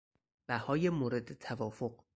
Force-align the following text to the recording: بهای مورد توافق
بهای 0.47 0.89
مورد 0.89 1.33
توافق 1.33 2.03